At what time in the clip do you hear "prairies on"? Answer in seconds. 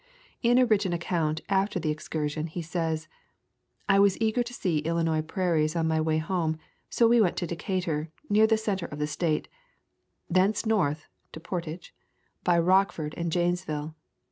5.21-5.87